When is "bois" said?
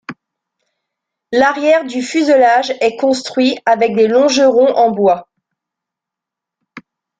4.89-5.29